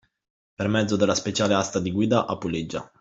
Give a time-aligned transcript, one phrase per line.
[0.55, 2.91] Per mezzo della speciale asta di guida a puleggia